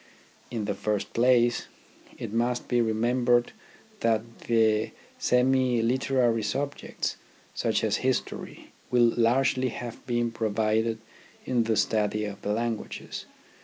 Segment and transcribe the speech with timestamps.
[0.49, 1.67] In the first place,
[2.17, 3.51] it must be remembered
[3.99, 4.89] that the
[5.19, 7.17] semi literary subjects,
[7.53, 10.97] such as history, will largely have been provided
[11.45, 13.27] in the study of the languages.